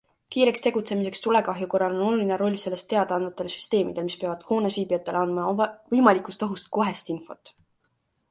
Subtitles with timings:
[0.33, 5.21] Kiireks tegutsemiseks tulekahju korral on oluline roll sellest teada andvatel süsteemidel, mis peavad hoones viibijatele
[5.21, 7.53] andma võimalikust ohust kohest infot.